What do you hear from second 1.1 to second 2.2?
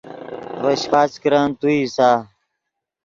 کرن تو اِیسا